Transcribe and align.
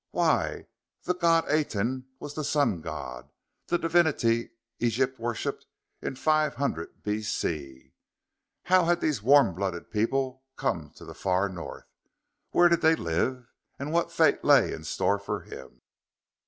Why, 0.09 0.65
the 1.03 1.13
god 1.13 1.47
Aten 1.47 2.07
was 2.17 2.33
the 2.33 2.43
Sun 2.43 2.81
God! 2.81 3.29
the 3.67 3.77
divinity 3.77 4.49
Egypt 4.79 5.19
worshipped 5.19 5.67
in 6.01 6.15
five 6.15 6.55
hundred 6.55 7.03
B.C.? 7.03 7.93
How 8.63 8.85
had 8.85 8.99
these 8.99 9.21
warm 9.21 9.53
blooded 9.53 9.91
people 9.91 10.43
come 10.55 10.89
to 10.95 11.05
the 11.05 11.13
far 11.13 11.49
north? 11.49 11.85
Where 12.49 12.67
did 12.67 12.81
they 12.81 12.95
live? 12.95 13.45
And 13.77 13.91
what 13.91 14.11
fate 14.11 14.43
lay 14.43 14.73
in 14.73 14.85
store 14.85 15.19
for 15.19 15.41
him? 15.41 15.83